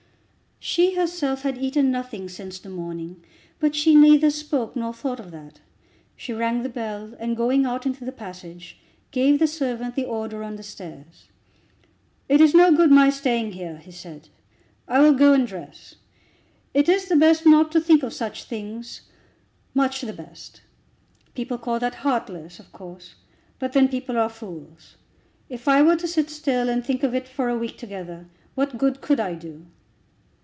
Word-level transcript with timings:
She 0.63 0.93
herself 0.93 1.41
had 1.41 1.57
eaten 1.57 1.89
nothing 1.89 2.29
since 2.29 2.59
the 2.59 2.69
morning, 2.69 3.25
but 3.59 3.73
she 3.73 3.95
neither 3.95 4.29
spoke 4.29 4.75
nor 4.75 4.93
thought 4.93 5.19
of 5.19 5.31
that. 5.31 5.59
She 6.15 6.33
rang 6.33 6.61
the 6.61 6.69
bell, 6.69 7.15
and 7.17 7.35
going 7.35 7.65
out 7.65 7.87
into 7.87 8.05
the 8.05 8.11
passage 8.11 8.77
gave 9.09 9.39
the 9.39 9.47
servant 9.47 9.95
the 9.95 10.05
order 10.05 10.43
on 10.43 10.57
the 10.57 10.63
stairs. 10.63 11.29
"It 12.29 12.41
is 12.41 12.53
no 12.53 12.71
good 12.71 12.91
my 12.91 13.09
staying 13.09 13.53
here," 13.53 13.77
he 13.77 13.91
said. 13.91 14.29
"I 14.87 14.99
will 14.99 15.15
go 15.15 15.33
and 15.33 15.47
dress. 15.47 15.95
It 16.75 16.87
is 16.87 17.05
the 17.07 17.15
best 17.15 17.43
not 17.47 17.71
to 17.71 17.81
think 17.81 18.03
of 18.03 18.13
such 18.13 18.43
things, 18.43 19.01
much 19.73 20.01
the 20.01 20.13
best. 20.13 20.61
People 21.33 21.57
call 21.57 21.79
that 21.79 21.95
heartless, 22.05 22.59
of 22.59 22.71
course, 22.71 23.15
but 23.57 23.73
then 23.73 23.87
people 23.87 24.15
are 24.15 24.29
fools. 24.29 24.95
If 25.49 25.67
I 25.67 25.81
were 25.81 25.95
to 25.95 26.07
sit 26.07 26.29
still, 26.29 26.69
and 26.69 26.85
think 26.85 27.01
of 27.01 27.15
it 27.15 27.27
for 27.27 27.49
a 27.49 27.57
week 27.57 27.79
together, 27.79 28.27
what 28.53 28.77
good 28.77 29.01
could 29.01 29.19
I 29.19 29.33
do?" 29.33 29.65